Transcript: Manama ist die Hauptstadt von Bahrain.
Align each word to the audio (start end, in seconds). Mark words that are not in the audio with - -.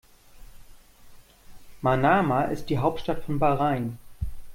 Manama 1.83 2.45
ist 2.45 2.69
die 2.71 2.79
Hauptstadt 2.79 3.23
von 3.23 3.37
Bahrain. 3.37 3.99